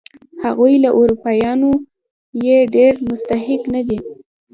[0.43, 1.71] هغوی له اروپایانو
[2.45, 3.99] یې ډېر مستحق نه دي.